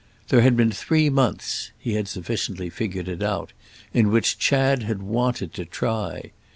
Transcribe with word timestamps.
There 0.29 0.41
had 0.41 0.57
been 0.57 0.71
three 0.71 1.11
months—he 1.11 1.93
had 1.93 2.07
sufficiently 2.07 2.71
figured 2.71 3.07
it 3.07 3.21
out—in 3.21 4.09
which 4.09 4.39
Chad 4.39 4.81
had 4.81 5.03
wanted 5.03 5.53
to 5.53 5.63
try. 5.65 6.31